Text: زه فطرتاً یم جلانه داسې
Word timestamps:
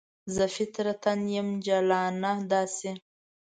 زه 0.35 0.43
فطرتاً 0.55 1.13
یم 1.33 1.47
جلانه 1.65 2.33
داسې 2.51 2.91